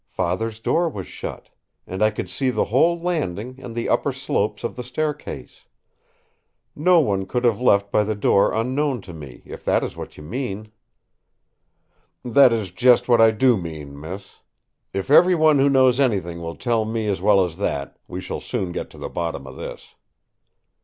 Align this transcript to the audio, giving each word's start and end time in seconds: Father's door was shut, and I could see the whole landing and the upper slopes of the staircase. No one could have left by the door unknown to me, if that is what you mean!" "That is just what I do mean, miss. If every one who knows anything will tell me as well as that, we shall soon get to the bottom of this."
Father's 0.09 0.59
door 0.59 0.89
was 0.89 1.05
shut, 1.07 1.49
and 1.85 2.01
I 2.03 2.09
could 2.09 2.27
see 2.27 2.49
the 2.49 2.65
whole 2.73 2.99
landing 2.99 3.59
and 3.59 3.75
the 3.75 3.87
upper 3.87 4.11
slopes 4.11 4.63
of 4.63 4.75
the 4.75 4.81
staircase. 4.83 5.65
No 6.75 6.99
one 6.99 7.27
could 7.27 7.43
have 7.45 7.61
left 7.61 7.91
by 7.91 8.03
the 8.03 8.15
door 8.15 8.51
unknown 8.51 9.01
to 9.01 9.13
me, 9.13 9.43
if 9.45 9.63
that 9.65 9.83
is 9.83 9.95
what 9.95 10.17
you 10.17 10.23
mean!" 10.23 10.71
"That 12.25 12.51
is 12.51 12.71
just 12.71 13.07
what 13.07 13.21
I 13.21 13.29
do 13.29 13.55
mean, 13.57 13.99
miss. 13.99 14.37
If 14.91 15.11
every 15.11 15.35
one 15.35 15.59
who 15.59 15.69
knows 15.69 15.99
anything 15.99 16.41
will 16.41 16.55
tell 16.55 16.83
me 16.83 17.05
as 17.07 17.21
well 17.21 17.45
as 17.45 17.57
that, 17.57 17.95
we 18.07 18.21
shall 18.21 18.41
soon 18.41 18.71
get 18.71 18.89
to 18.89 18.97
the 18.97 19.07
bottom 19.07 19.45
of 19.45 19.55
this." 19.55 19.93